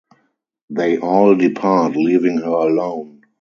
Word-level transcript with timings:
They 0.71 0.97
all 0.97 1.35
depart, 1.35 1.95
leaving 1.95 2.37
her 2.39 2.47
alone. 2.49 3.21